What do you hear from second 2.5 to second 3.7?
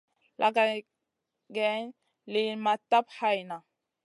ma tap hayna.